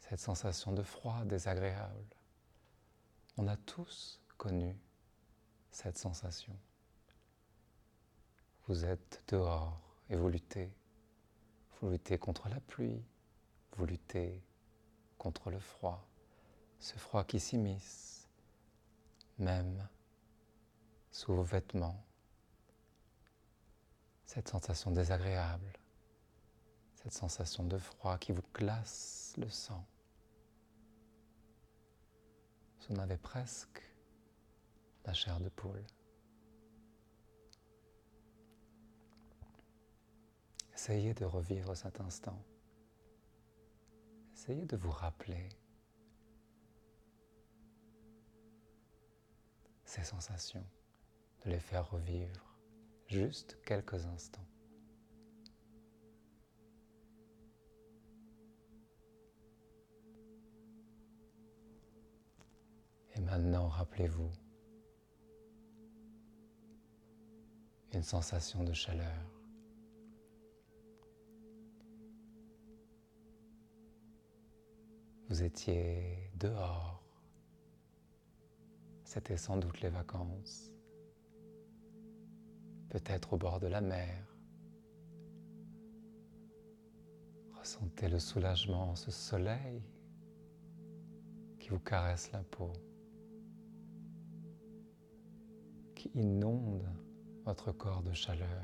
Cette 0.00 0.18
sensation 0.18 0.72
de 0.72 0.82
froid 0.82 1.24
désagréable. 1.24 2.16
On 3.36 3.46
a 3.46 3.56
tous 3.56 4.20
connu 4.36 4.76
cette 5.76 5.98
sensation. 5.98 6.56
Vous 8.66 8.86
êtes 8.86 9.22
dehors 9.28 9.78
et 10.08 10.16
vous 10.16 10.30
luttez. 10.30 10.72
Vous 11.78 11.90
luttez 11.90 12.16
contre 12.16 12.48
la 12.48 12.60
pluie, 12.60 13.04
vous 13.72 13.84
luttez 13.84 14.42
contre 15.18 15.50
le 15.50 15.58
froid, 15.58 16.08
ce 16.78 16.96
froid 16.96 17.24
qui 17.24 17.38
s'immisce, 17.38 18.26
même 19.38 19.86
sous 21.10 21.34
vos 21.34 21.42
vêtements. 21.42 22.02
Cette 24.24 24.48
sensation 24.48 24.90
désagréable, 24.92 25.78
cette 26.94 27.12
sensation 27.12 27.64
de 27.64 27.76
froid 27.76 28.16
qui 28.16 28.32
vous 28.32 28.44
glace 28.54 29.34
le 29.36 29.50
sang. 29.50 29.86
Vous 32.80 32.94
en 32.94 32.98
avez 32.98 33.18
presque 33.18 33.85
la 35.06 35.12
chair 35.12 35.38
de 35.40 35.48
poule. 35.48 35.84
Essayez 40.74 41.14
de 41.14 41.24
revivre 41.24 41.76
cet 41.76 42.00
instant. 42.00 42.44
Essayez 44.34 44.66
de 44.66 44.76
vous 44.76 44.90
rappeler 44.90 45.48
ces 49.84 50.02
sensations, 50.02 50.66
de 51.44 51.50
les 51.50 51.60
faire 51.60 51.88
revivre 51.90 52.58
juste 53.06 53.58
quelques 53.64 54.04
instants. 54.06 54.46
Et 63.14 63.20
maintenant, 63.20 63.68
rappelez-vous 63.68 64.30
une 67.96 68.02
sensation 68.02 68.62
de 68.62 68.74
chaleur. 68.74 69.24
Vous 75.30 75.42
étiez 75.42 76.30
dehors. 76.34 77.02
C'était 79.02 79.38
sans 79.38 79.56
doute 79.56 79.80
les 79.80 79.88
vacances. 79.88 80.74
Peut-être 82.90 83.32
au 83.32 83.38
bord 83.38 83.60
de 83.60 83.66
la 83.66 83.80
mer. 83.80 84.26
Ressentez 87.54 88.08
le 88.08 88.18
soulagement, 88.18 88.94
ce 88.94 89.10
soleil 89.10 89.82
qui 91.58 91.70
vous 91.70 91.80
caresse 91.80 92.30
la 92.30 92.42
peau, 92.42 92.72
qui 95.94 96.10
inonde 96.14 96.86
votre 97.46 97.70
corps 97.70 98.02
de 98.02 98.12
chaleur. 98.12 98.62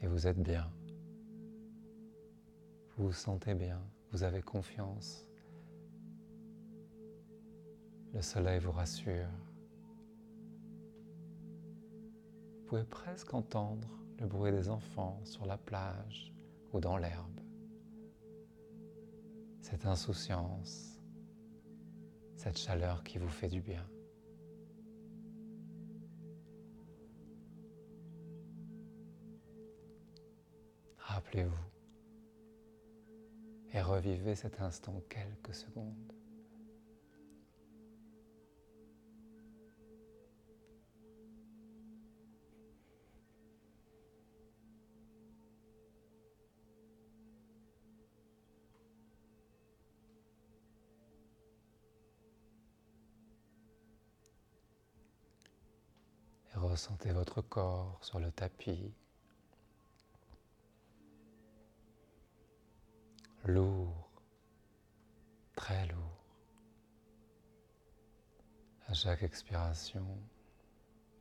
Et 0.00 0.06
vous 0.06 0.28
êtes 0.28 0.40
bien. 0.40 0.70
Vous 2.96 3.06
vous 3.06 3.12
sentez 3.12 3.54
bien, 3.54 3.82
vous 4.12 4.22
avez 4.22 4.40
confiance. 4.40 5.26
Le 8.12 8.22
soleil 8.22 8.60
vous 8.60 8.70
rassure. 8.70 9.28
Vous 12.58 12.66
pouvez 12.66 12.84
presque 12.84 13.34
entendre 13.34 13.88
le 14.20 14.26
bruit 14.26 14.52
des 14.52 14.68
enfants 14.68 15.20
sur 15.24 15.44
la 15.46 15.58
plage 15.58 16.32
ou 16.72 16.78
dans 16.78 16.96
l'herbe. 16.96 17.40
Cette 19.62 19.84
insouciance, 19.84 21.00
cette 22.36 22.58
chaleur 22.58 23.02
qui 23.02 23.18
vous 23.18 23.28
fait 23.28 23.48
du 23.48 23.60
bien. 23.60 23.84
Et 31.36 31.42
revivez 33.82 34.36
cet 34.36 34.60
instant 34.60 35.02
quelques 35.08 35.54
secondes. 35.54 36.12
Ressentez 56.54 57.12
votre 57.12 57.40
corps 57.40 57.98
sur 58.02 58.20
le 58.20 58.30
tapis 58.30 58.94
lourd, 63.44 64.10
très 65.54 65.86
lourd. 65.88 66.00
À 68.86 68.94
chaque 68.94 69.22
expiration, 69.22 70.06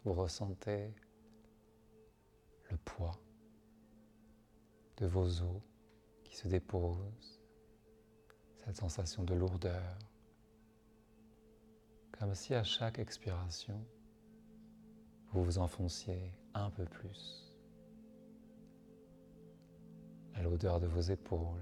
vous 0.04 0.14
ressentez 0.14 0.94
le 2.70 2.78
poids 2.78 3.20
de 4.98 5.06
vos 5.08 5.42
os 5.42 5.62
qui 6.24 6.36
se 6.36 6.48
déposent, 6.48 7.42
cette 8.66 8.78
sensation 8.78 9.24
de 9.24 9.34
lourdeur, 9.34 9.98
comme 12.18 12.36
si 12.36 12.54
à 12.54 12.64
chaque 12.64 13.00
expiration, 13.00 13.86
vous 15.32 15.44
vous 15.44 15.58
enfonciez 15.58 16.32
un 16.54 16.70
peu 16.70 16.86
plus. 16.86 17.44
l'odeur 20.44 20.80
de 20.80 20.88
vos 20.88 21.02
épaules, 21.02 21.62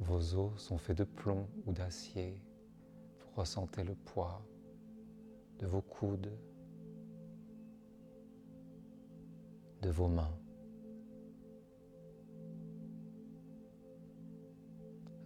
vos 0.00 0.34
os 0.34 0.60
sont 0.60 0.78
faits 0.78 0.96
de 0.96 1.04
plomb 1.04 1.46
ou 1.66 1.72
d'acier. 1.72 2.40
Vous 3.18 3.40
ressentez 3.40 3.84
le 3.84 3.94
poids 3.94 4.42
de 5.58 5.66
vos 5.66 5.82
coudes, 5.82 6.32
de 9.82 9.90
vos 9.90 10.08
mains. 10.08 10.36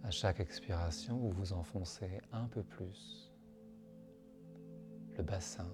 À 0.03 0.11
chaque 0.11 0.39
expiration, 0.39 1.17
vous 1.17 1.31
vous 1.31 1.53
enfoncez 1.53 2.21
un 2.31 2.45
peu 2.47 2.61
plus 2.61 3.33
le 5.17 5.23
bassin. 5.23 5.71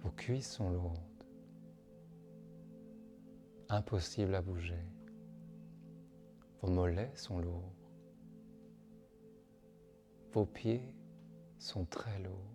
Vos 0.00 0.10
cuisses 0.10 0.50
sont 0.50 0.70
lourdes, 0.70 0.98
impossible 3.68 4.34
à 4.34 4.42
bouger. 4.42 4.84
Vos 6.64 6.70
mollets 6.70 7.12
sont 7.14 7.40
lourds. 7.40 7.74
Vos 10.32 10.46
pieds 10.46 10.94
sont 11.58 11.84
très 11.84 12.18
lourds. 12.20 12.50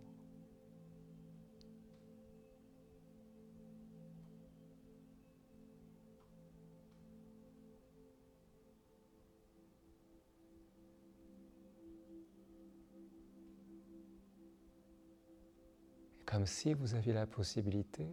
comme 16.26 16.46
si 16.46 16.76
vous 16.76 16.94
aviez 16.94 17.12
la 17.12 17.26
possibilité 17.26 18.08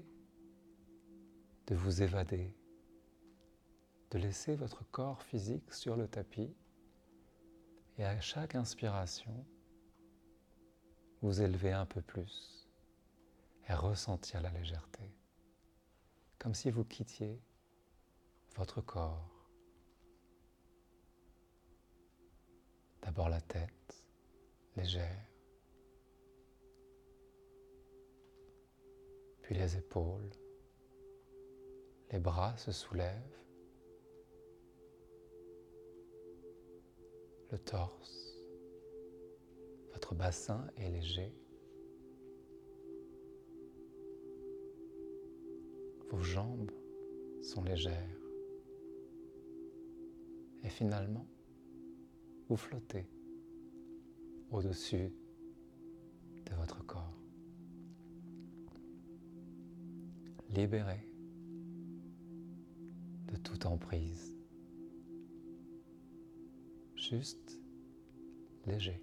de 1.67 1.75
vous 1.75 2.03
évader 2.03 2.55
de 4.11 4.19
laisser 4.19 4.55
votre 4.55 4.85
corps 4.91 5.23
physique 5.23 5.73
sur 5.73 5.97
le 5.97 6.07
tapis 6.09 6.55
et 7.99 8.05
à 8.05 8.21
chaque 8.21 8.55
inspiration, 8.55 9.45
vous 11.23 11.41
élever 11.41 11.73
un 11.73 11.87
peu 11.87 12.03
plus 12.03 12.69
et 13.69 13.75
ressentir 13.75 14.41
la 14.43 14.51
légèreté, 14.51 15.11
comme 16.39 16.55
si 16.55 16.71
vous 16.71 16.85
quittiez 16.85 17.41
votre 18.55 18.81
corps. 18.81 19.33
D'abord 23.03 23.29
la 23.29 23.41
tête 23.41 24.05
légère, 24.77 25.27
puis 29.43 29.55
les 29.55 29.77
épaules, 29.77 30.31
les 32.11 32.19
bras 32.19 32.57
se 32.57 32.73
soulèvent 32.73 33.46
le 37.51 37.59
torse. 37.59 38.37
Votre 39.93 40.15
bassin 40.15 40.67
est 40.77 40.91
léger. 40.91 41.33
Vos 46.11 46.23
jambes 46.23 46.71
sont 47.43 47.63
légères. 47.63 48.21
Et 50.63 50.69
finalement, 50.69 51.27
vous 52.49 52.57
flottez 52.57 53.09
au-dessus 54.51 55.13
de 56.45 56.55
votre 56.55 56.85
corps. 56.85 57.13
Libéré 60.51 61.09
de 63.27 63.37
toute 63.37 63.67
emprise 63.67 64.36
juste 67.11 67.61
léger. 68.67 69.01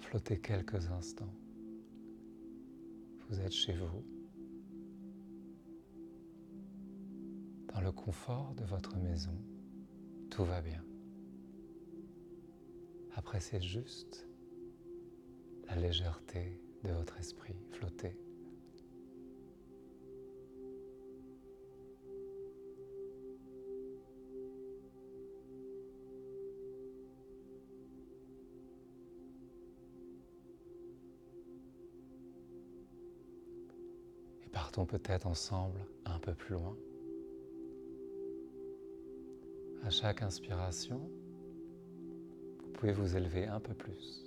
Flottez 0.00 0.40
quelques 0.40 0.86
instants. 0.86 1.34
Vous 3.28 3.40
êtes 3.40 3.52
chez 3.52 3.76
vous, 3.76 4.02
dans 7.74 7.82
le 7.82 7.92
confort 7.92 8.54
de 8.54 8.64
votre 8.64 8.96
maison. 8.96 9.36
Tout 10.30 10.44
va 10.44 10.62
bien. 10.62 10.87
Après, 13.18 13.40
c'est 13.40 13.60
juste 13.60 14.28
la 15.66 15.74
légèreté 15.74 16.56
de 16.84 16.92
votre 16.92 17.18
esprit 17.18 17.56
flotter. 17.72 18.16
Et 34.44 34.48
partons 34.52 34.86
peut-être 34.86 35.26
ensemble 35.26 35.84
un 36.04 36.20
peu 36.20 36.34
plus 36.34 36.54
loin. 36.54 36.76
À 39.82 39.90
chaque 39.90 40.22
inspiration, 40.22 41.10
pouvez 42.78 42.92
vous 42.92 43.16
élever 43.16 43.44
un 43.44 43.58
peu 43.58 43.74
plus. 43.74 44.24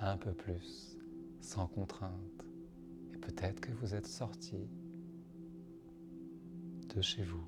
Un 0.00 0.16
peu 0.16 0.32
plus, 0.32 0.96
sans 1.42 1.66
contrainte. 1.66 2.46
Et 3.12 3.18
peut-être 3.18 3.60
que 3.60 3.70
vous 3.72 3.94
êtes 3.94 4.06
sorti 4.06 4.66
de 6.88 7.00
chez 7.02 7.22
vous, 7.22 7.44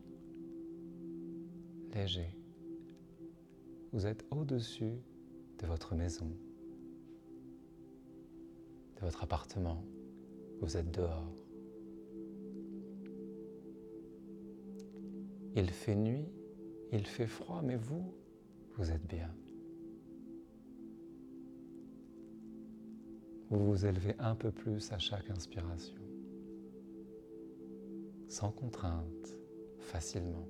léger. 1.94 2.36
Vous 3.92 4.04
êtes 4.04 4.26
au-dessus 4.30 4.98
de 5.60 5.66
votre 5.66 5.94
maison, 5.94 6.30
de 8.96 9.00
votre 9.00 9.22
appartement. 9.24 9.82
Vous 10.60 10.76
êtes 10.76 10.90
dehors. 10.90 11.32
Il 15.58 15.70
fait 15.70 15.96
nuit, 15.96 16.28
il 16.92 17.04
fait 17.04 17.26
froid, 17.26 17.62
mais 17.64 17.74
vous, 17.74 18.14
vous 18.76 18.92
êtes 18.92 19.04
bien. 19.08 19.34
Vous 23.50 23.64
vous 23.66 23.84
élevez 23.84 24.14
un 24.20 24.36
peu 24.36 24.52
plus 24.52 24.92
à 24.92 24.98
chaque 24.98 25.28
inspiration, 25.30 26.00
sans 28.28 28.52
contrainte, 28.52 29.36
facilement. 29.80 30.48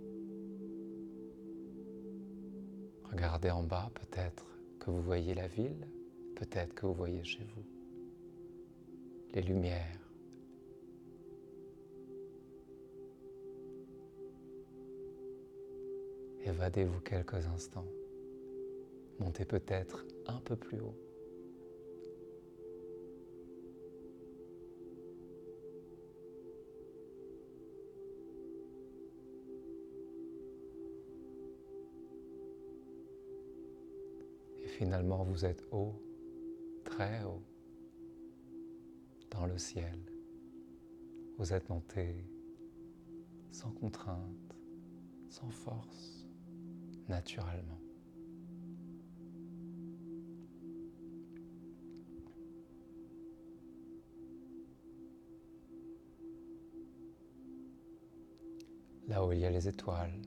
Regardez 3.05 3.51
en 3.51 3.63
bas, 3.63 3.91
peut-être 3.95 4.45
que 4.79 4.91
vous 4.91 5.01
voyez 5.01 5.33
la 5.33 5.49
ville, 5.49 5.89
peut-être 6.37 6.75
que 6.75 6.85
vous 6.85 6.93
voyez 6.93 7.25
chez 7.25 7.45
vous 7.45 7.65
les 9.33 9.41
lumières, 9.41 9.98
Évadez-vous 16.49 17.01
quelques 17.01 17.47
instants. 17.47 17.85
Montez 19.19 19.45
peut-être 19.45 20.07
un 20.27 20.41
peu 20.41 20.57
plus 20.57 20.81
haut. 20.81 20.97
Et 34.57 34.69
finalement, 34.69 35.25
vous 35.25 35.45
êtes 35.45 35.63
haut, 35.71 36.01
très 36.83 37.23
haut, 37.25 37.43
dans 39.31 39.45
le 39.45 39.59
ciel. 39.59 40.01
Vous 41.37 41.53
êtes 41.53 41.69
monté 41.69 42.25
sans 43.53 43.71
contrainte, 43.73 44.57
sans 45.29 45.51
force 45.51 46.18
naturellement. 47.09 47.81
Là 59.07 59.27
où 59.27 59.33
il 59.33 59.41
y 59.41 59.45
a 59.47 59.51
les 59.51 59.67
étoiles, 59.69 60.21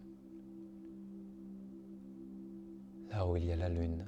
là 3.09 3.27
où 3.27 3.35
il 3.35 3.45
y 3.45 3.51
a 3.51 3.55
la 3.55 3.69
lune, 3.69 4.05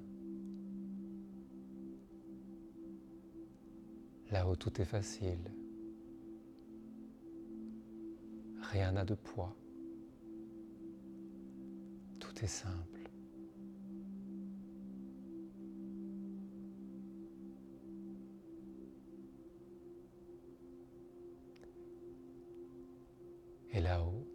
là 4.32 4.50
où 4.50 4.56
tout 4.56 4.82
est 4.82 4.86
facile, 4.86 5.52
rien 8.72 8.94
n'a 8.94 9.06
de 9.06 9.14
poids 9.14 9.56
simple. 12.48 13.10
Et 23.72 23.82
là-haut, 23.82 24.28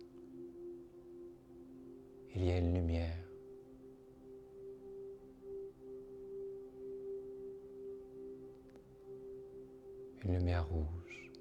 il 2.35 2.45
y 2.45 2.51
a 2.51 2.59
une 2.59 2.75
lumière. 2.75 3.25
Une 10.25 10.35
lumière 10.35 10.69
rouge. 10.69 11.33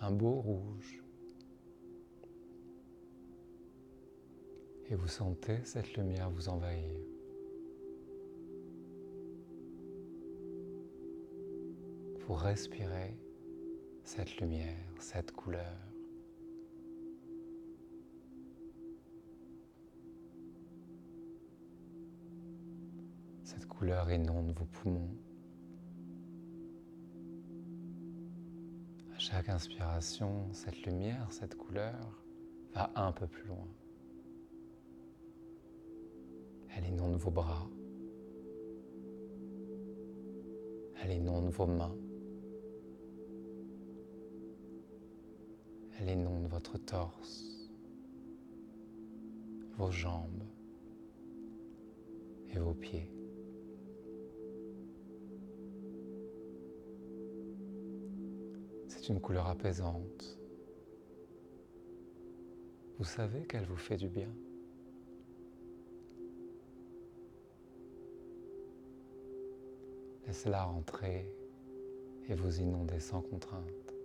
Un 0.00 0.10
beau 0.12 0.40
rouge. 0.40 0.99
Et 4.90 4.96
vous 4.96 5.08
sentez 5.08 5.58
cette 5.64 5.94
lumière 5.94 6.28
vous 6.30 6.48
envahir. 6.48 6.90
Vous 12.26 12.34
respirez 12.34 13.16
cette 14.02 14.36
lumière, 14.38 14.76
cette 14.98 15.30
couleur. 15.32 15.76
Cette 23.44 23.66
couleur 23.66 24.10
inonde 24.10 24.52
vos 24.58 24.64
poumons. 24.64 25.16
À 29.14 29.18
chaque 29.18 29.48
inspiration, 29.48 30.52
cette 30.52 30.82
lumière, 30.82 31.26
cette 31.30 31.56
couleur 31.56 32.24
va 32.74 32.90
un 32.96 33.12
peu 33.12 33.28
plus 33.28 33.46
loin. 33.46 33.68
Elle 36.80 36.94
inonde 36.94 37.16
vos 37.16 37.30
bras. 37.30 37.68
Elle 41.02 41.12
inonde 41.12 41.50
vos 41.50 41.66
mains. 41.66 41.96
Elle 45.98 46.10
inonde 46.10 46.46
votre 46.46 46.78
torse, 46.78 47.70
vos 49.76 49.90
jambes 49.90 50.44
et 52.48 52.58
vos 52.58 52.72
pieds. 52.72 53.12
C'est 58.88 59.10
une 59.10 59.20
couleur 59.20 59.46
apaisante. 59.48 60.38
Vous 62.96 63.04
savez 63.04 63.46
qu'elle 63.46 63.66
vous 63.66 63.76
fait 63.76 63.98
du 63.98 64.08
bien. 64.08 64.32
Laissez-la 70.30 70.62
rentrer 70.62 71.28
et 72.28 72.34
vous 72.34 72.60
inonder 72.60 73.00
sans 73.00 73.20
contrainte. 73.20 73.96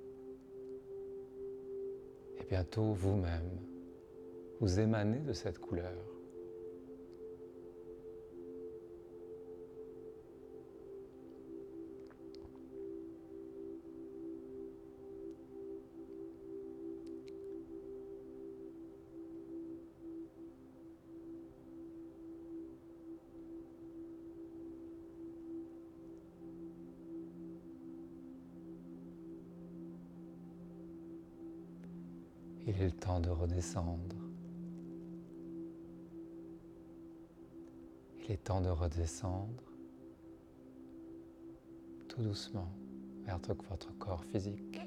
Et 2.39 2.43
bientôt 2.49 2.93
vous-même, 2.93 3.59
vous 4.59 4.79
émanez 4.79 5.19
de 5.19 5.33
cette 5.33 5.59
couleur. 5.59 6.14
il 32.75 32.83
est 32.83 32.99
temps 32.99 33.19
de 33.19 33.29
redescendre. 33.29 34.15
Il 38.23 38.31
est 38.31 38.43
temps 38.43 38.59
de 38.59 38.69
redescendre 38.69 39.63
tout 42.09 42.21
doucement 42.21 42.71
vers 43.23 43.39
votre 43.69 43.97
corps 43.97 44.23
physique. 44.25 44.79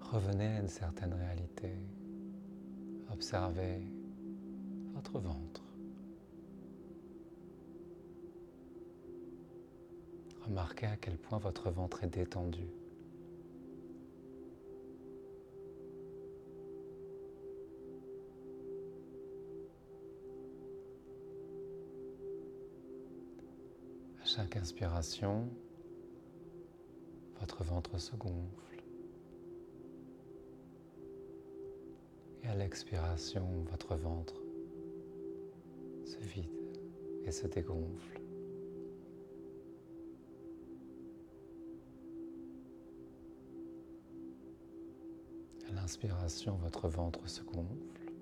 Revenez 0.00 0.46
à 0.46 0.60
une 0.60 0.68
certaine 0.68 1.12
réalité. 1.12 1.72
Observez 3.14 3.80
votre 4.92 5.20
ventre. 5.20 5.62
Remarquez 10.42 10.86
à 10.86 10.96
quel 10.96 11.16
point 11.16 11.38
votre 11.38 11.70
ventre 11.70 12.02
est 12.02 12.08
détendu. 12.08 12.66
À 24.20 24.24
chaque 24.24 24.56
inspiration, 24.56 25.48
votre 27.38 27.62
ventre 27.62 27.96
se 27.98 28.16
gonfle. 28.16 28.73
À 32.54 32.56
l'expiration, 32.56 33.64
votre 33.68 33.96
ventre 33.96 34.40
se 36.04 36.18
vide 36.18 36.78
et 37.24 37.32
se 37.32 37.48
dégonfle. 37.48 38.20
À 45.68 45.72
l'inspiration, 45.72 46.54
votre 46.58 46.88
ventre 46.88 47.28
se 47.28 47.42
gonfle. 47.42 48.12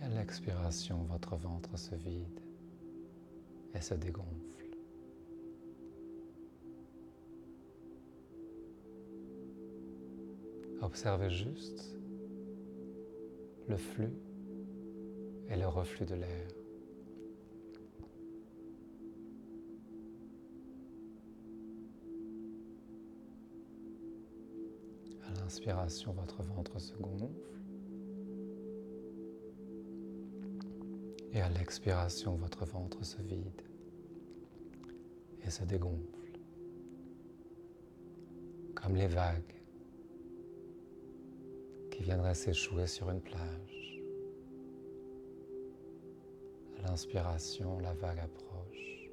Et 0.00 0.04
à 0.04 0.08
l'expiration, 0.08 1.04
votre 1.04 1.36
ventre 1.36 1.78
se 1.78 1.94
vide 1.94 2.40
et 3.74 3.80
se 3.80 3.94
dégonfle. 3.94 4.41
Observez 10.92 11.30
juste 11.30 11.96
le 13.66 13.78
flux 13.78 14.12
et 15.48 15.56
le 15.56 15.66
reflux 15.66 16.04
de 16.04 16.16
l'air. 16.16 16.48
À 25.26 25.32
l'inspiration, 25.40 26.12
votre 26.12 26.42
ventre 26.42 26.78
se 26.78 26.92
gonfle. 26.98 27.32
Et 31.32 31.40
à 31.40 31.48
l'expiration, 31.48 32.34
votre 32.34 32.66
ventre 32.66 33.02
se 33.02 33.22
vide 33.22 33.62
et 35.42 35.48
se 35.48 35.64
dégonfle, 35.64 36.38
comme 38.74 38.94
les 38.94 39.08
vagues 39.08 39.61
qui 42.02 42.08
viendraient 42.08 42.34
s'échouer 42.34 42.86
sur 42.86 43.10
une 43.10 43.20
plage. 43.20 44.02
À 46.78 46.88
l'inspiration, 46.88 47.78
la 47.78 47.94
vague 47.94 48.18
approche. 48.18 49.08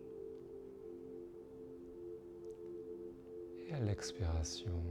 Et 3.68 3.74
à 3.74 3.80
l'expiration, 3.80 4.82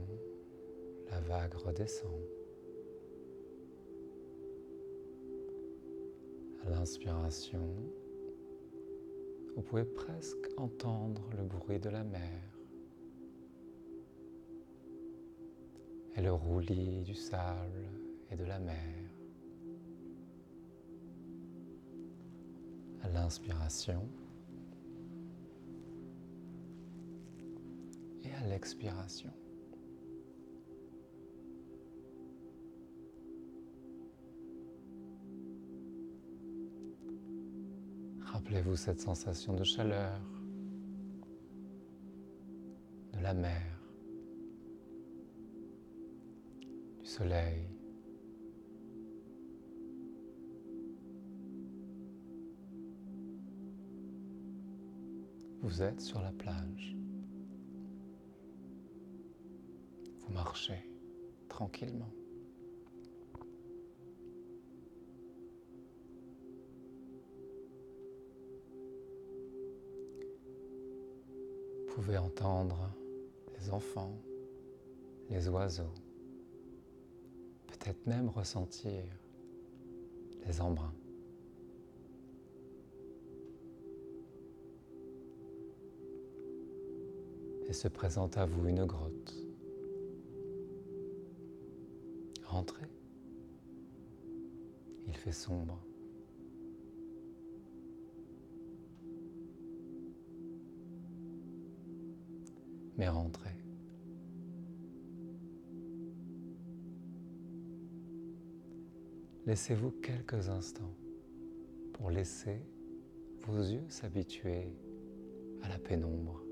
la 1.11 1.19
vague 1.21 1.53
redescend. 1.55 2.21
À 6.65 6.69
l'inspiration, 6.69 7.75
vous 9.55 9.61
pouvez 9.61 9.83
presque 9.83 10.49
entendre 10.55 11.29
le 11.37 11.43
bruit 11.43 11.79
de 11.79 11.89
la 11.89 12.03
mer 12.05 12.58
le 16.21 16.33
roulis 16.33 17.03
du 17.03 17.13
sable 17.13 17.87
et 18.29 18.35
de 18.35 18.43
la 18.43 18.59
mer. 18.59 18.75
À 23.01 23.09
l'inspiration 23.09 24.07
et 28.23 28.31
à 28.33 28.47
l'expiration. 28.47 29.31
Rappelez-vous 38.21 38.75
cette 38.75 38.99
sensation 38.99 39.53
de 39.53 39.63
chaleur, 39.63 40.19
de 43.13 43.19
la 43.19 43.33
mer, 43.33 43.68
Vous 55.61 55.83
êtes 55.83 56.01
sur 56.01 56.21
la 56.21 56.31
plage. 56.31 56.95
Vous 60.21 60.33
marchez 60.33 60.79
tranquillement. 61.47 62.11
Vous 71.77 71.93
pouvez 71.93 72.17
entendre 72.17 72.91
les 73.57 73.69
enfants, 73.69 74.17
les 75.29 75.47
oiseaux, 75.49 75.93
peut-être 77.89 78.07
même 78.07 78.29
ressentir 78.29 79.03
les 80.45 80.61
embruns. 80.61 80.93
Et 87.67 87.73
se 87.73 87.87
présente 87.87 88.37
à 88.37 88.45
vous 88.45 88.67
une 88.67 88.85
grotte. 88.85 89.35
Rentrez. 92.45 92.87
Il 95.07 95.15
fait 95.15 95.31
sombre. 95.31 95.79
mais 102.97 103.07
rentrez. 103.07 103.48
Laissez-vous 109.49 109.89
quelques 110.03 110.47
instants 110.47 110.93
pour 111.93 112.11
laisser 112.11 112.61
vos 113.47 113.57
yeux 113.57 113.83
s'habituer 113.89 114.71
à 115.63 115.69
la 115.69 115.79
pénombre 115.79 116.43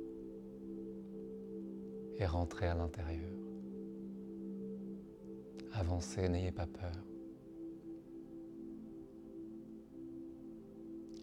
et 2.17 2.25
rentrer 2.25 2.65
à 2.65 2.73
l'intérieur. 2.73 3.37
Avancez, 5.73 6.27
n'ayez 6.27 6.51
pas 6.51 6.65
peur. 6.65 7.05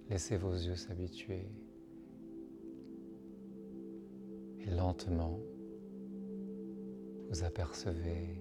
Laissez 0.08 0.36
vos 0.36 0.52
yeux 0.52 0.76
s'habituer 0.76 1.48
et 4.60 4.70
lentement, 4.70 5.40
vous 7.30 7.42
apercevez 7.42 8.40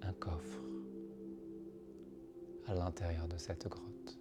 un 0.00 0.14
coffre 0.14 0.67
à 2.68 2.74
l'intérieur 2.74 3.26
de 3.28 3.36
cette 3.38 3.66
grotte. 3.66 4.18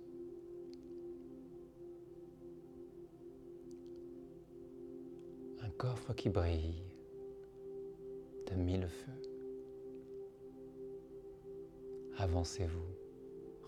Un 5.62 5.70
coffre 5.72 6.14
qui 6.14 6.30
brille 6.30 6.82
de 8.50 8.56
mille 8.56 8.88
feux. 8.88 9.12
Avancez-vous, 12.18 12.88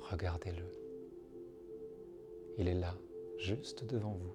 regardez-le. 0.09 0.63
Il 2.57 2.67
est 2.67 2.79
là, 2.79 2.95
juste 3.37 3.83
devant 3.83 4.13
vous. 4.13 4.33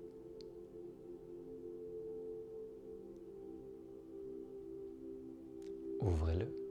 Ouvrez-le. 6.01 6.64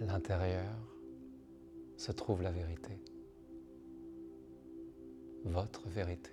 L'intérieur 0.00 0.74
se 1.96 2.12
trouve 2.12 2.42
la 2.42 2.50
vérité, 2.50 2.98
votre 5.44 5.88
vérité. 5.88 6.30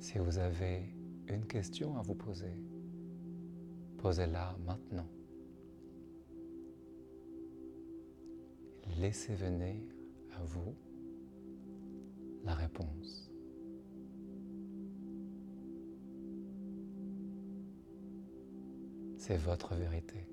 Si 0.00 0.18
vous 0.18 0.38
avez 0.38 0.94
une 1.28 1.46
question 1.46 1.96
à 1.96 2.02
vous 2.02 2.16
poser, 2.16 2.56
posez-la 3.98 4.56
maintenant. 4.66 5.06
laissez 9.00 9.34
venir 9.34 9.80
à 10.36 10.44
vous 10.44 10.74
la 12.44 12.54
réponse. 12.54 13.30
C'est 19.20 19.36
votre 19.36 19.74
vérité, 19.74 20.26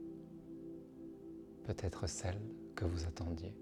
peut-être 1.66 2.08
celle 2.08 2.40
que 2.74 2.86
vous 2.86 3.04
attendiez. 3.06 3.54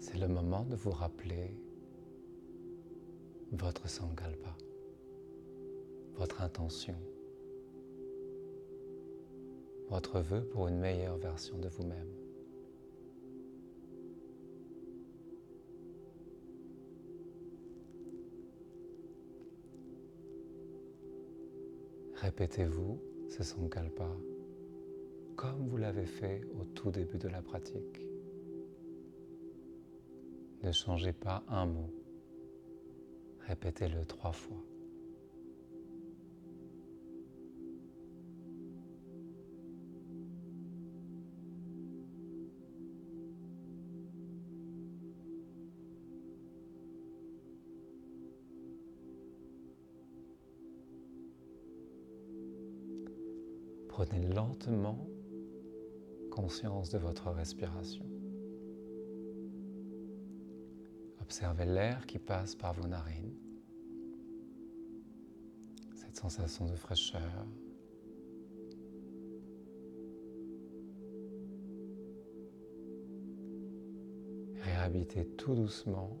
C'est 0.00 0.18
le 0.18 0.26
moment 0.26 0.64
de 0.64 0.74
vous 0.74 0.90
rappeler 0.90 1.56
votre 3.52 3.88
sankalpa, 3.88 4.56
votre 6.16 6.40
intention, 6.40 6.96
votre 9.88 10.20
vœu 10.20 10.44
pour 10.48 10.68
une 10.68 10.78
meilleure 10.78 11.16
version 11.16 11.58
de 11.58 11.68
vous-même. 11.68 12.10
Répétez-vous 22.14 23.00
ce 23.28 23.42
sankalpa 23.42 24.10
comme 25.36 25.68
vous 25.68 25.76
l'avez 25.76 26.06
fait 26.06 26.42
au 26.58 26.64
tout 26.64 26.90
début 26.90 27.18
de 27.18 27.28
la 27.28 27.42
pratique. 27.42 28.00
Ne 30.62 30.72
changez 30.72 31.12
pas 31.12 31.44
un 31.48 31.66
mot. 31.66 31.92
Répétez-le 33.40 34.04
trois 34.06 34.32
fois. 34.32 34.64
Conscience 56.30 56.90
de 56.90 56.98
votre 56.98 57.30
respiration. 57.30 58.04
Observez 61.20 61.64
l'air 61.64 62.06
qui 62.06 62.18
passe 62.18 62.54
par 62.54 62.72
vos 62.74 62.86
narines, 62.86 63.34
cette 65.94 66.16
sensation 66.16 66.66
de 66.66 66.76
fraîcheur. 66.76 67.46
Réhabitez 74.60 75.26
tout 75.36 75.54
doucement 75.54 76.16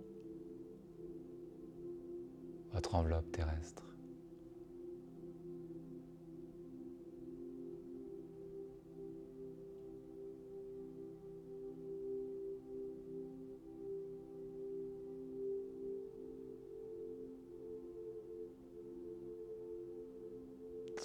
votre 2.72 2.94
enveloppe 2.94 3.30
terrestre. 3.32 3.95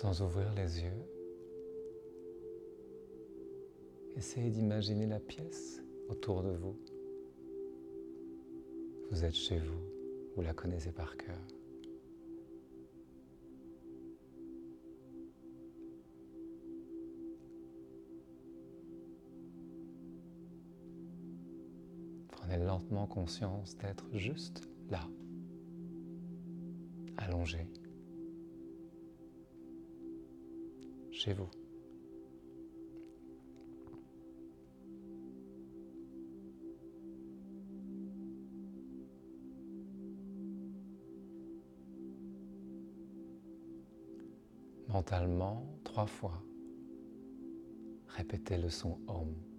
Sans 0.01 0.23
ouvrir 0.23 0.51
les 0.55 0.81
yeux. 0.81 1.05
Essayez 4.17 4.49
d'imaginer 4.49 5.05
la 5.05 5.19
pièce 5.19 5.83
autour 6.09 6.41
de 6.41 6.49
vous. 6.49 6.75
Vous 9.11 9.23
êtes 9.23 9.35
chez 9.35 9.59
vous, 9.59 9.79
vous 10.35 10.41
la 10.41 10.55
connaissez 10.55 10.91
par 10.91 11.15
cœur. 11.17 11.37
Prenez 22.31 22.57
lentement 22.57 23.05
conscience 23.05 23.77
d'être 23.77 24.05
juste 24.13 24.67
là, 24.89 25.07
allongé. 27.17 27.67
Mentalement, 44.87 45.79
trois 45.83 46.07
fois, 46.07 46.43
répétez 48.07 48.57
le 48.57 48.69
son 48.69 48.99
Om. 49.07 49.50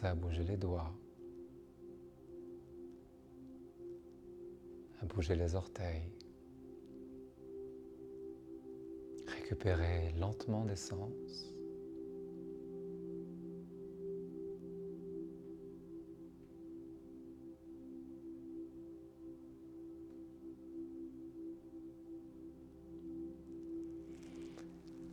À 0.00 0.14
bouger 0.16 0.42
les 0.42 0.56
doigts, 0.56 0.90
à 5.00 5.04
bouger 5.04 5.36
les 5.36 5.54
orteils. 5.54 6.10
Récupérez 9.28 10.12
lentement 10.18 10.64
des 10.64 10.74
sens. 10.74 11.54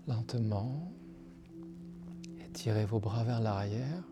Lentement, 0.08 0.92
étirez 2.44 2.86
vos 2.86 3.00
bras 3.00 3.24
vers 3.24 3.40
l'arrière. 3.40 4.09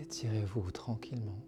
Étirez-vous 0.00 0.72
tranquillement. 0.72 1.46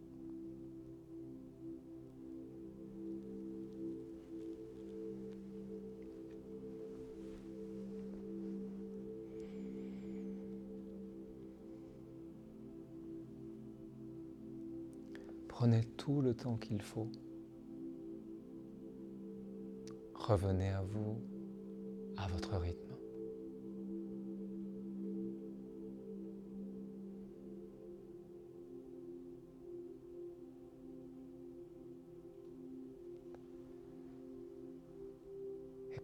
Prenez 15.49 15.83
tout 15.97 16.21
le 16.21 16.35
temps 16.35 16.57
qu'il 16.57 16.81
faut. 16.83 17.11
Revenez 20.15 20.69
à 20.69 20.83
vous, 20.83 21.19
à 22.17 22.29
votre 22.29 22.57
rythme. 22.57 22.76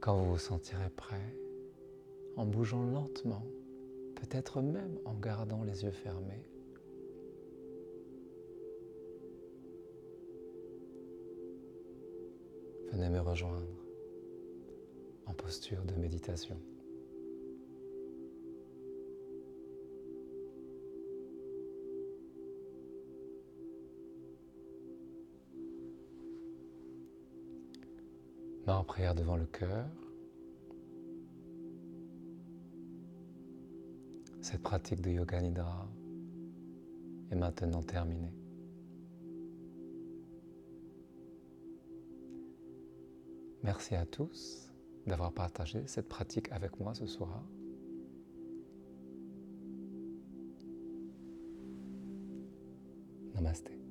Quand 0.02 0.16
vous 0.16 0.32
vous 0.32 0.38
sentirez 0.38 0.90
prêt, 0.96 1.32
en 2.34 2.44
bougeant 2.44 2.82
lentement, 2.82 3.46
peut-être 4.16 4.60
même 4.60 4.98
en 5.04 5.14
gardant 5.14 5.62
les 5.62 5.84
yeux 5.84 5.92
fermés, 5.92 6.44
venez 12.90 13.10
me 13.10 13.20
rejoindre 13.20 13.62
en 15.26 15.34
posture 15.34 15.84
de 15.84 15.94
méditation. 15.94 16.58
Prière 28.84 29.14
devant 29.14 29.36
le 29.36 29.46
cœur. 29.46 29.86
Cette 34.40 34.62
pratique 34.62 35.00
de 35.00 35.10
Yoga 35.10 35.40
Nidra 35.40 35.88
est 37.30 37.36
maintenant 37.36 37.82
terminée. 37.82 38.32
Merci 43.62 43.94
à 43.94 44.04
tous 44.04 44.68
d'avoir 45.06 45.32
partagé 45.32 45.86
cette 45.86 46.08
pratique 46.08 46.50
avec 46.50 46.78
moi 46.80 46.94
ce 46.94 47.06
soir. 47.06 47.44
Namaste. 53.34 53.81